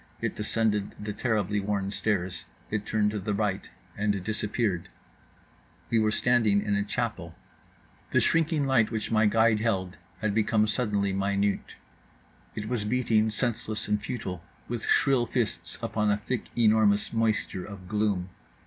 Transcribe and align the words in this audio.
It 0.19 0.35
descended 0.35 0.95
the 0.99 1.13
terribly 1.13 1.59
worn 1.59 1.91
stairs. 1.91 2.45
It 2.71 2.87
turned 2.87 3.11
to 3.11 3.19
the 3.19 3.35
right 3.35 3.69
and 3.95 4.23
disappeared…. 4.23 4.89
We 5.91 5.99
were 5.99 6.09
standing 6.09 6.59
in 6.63 6.73
a 6.73 6.81
chapel. 6.81 7.35
The 8.09 8.19
shrinking 8.19 8.65
light 8.65 8.89
which 8.89 9.11
my 9.11 9.27
guide 9.27 9.59
held 9.59 9.97
had 10.19 10.33
become 10.33 10.65
suddenly 10.65 11.13
minute; 11.13 11.75
it 12.55 12.67
was 12.67 12.83
beating, 12.83 13.29
senseless 13.29 13.87
and 13.87 14.01
futile, 14.01 14.43
with 14.67 14.85
shrill 14.87 15.27
fists 15.27 15.77
upon 15.83 16.09
a 16.09 16.17
thick 16.17 16.45
enormous 16.57 17.13
moisture 17.13 17.63
of 17.63 17.87
gloom. 17.87 18.29